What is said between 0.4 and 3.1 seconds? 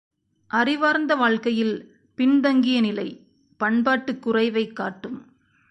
அறிவார்ந்த வாழ்க்கையில் பின்தங்கிய நிலை,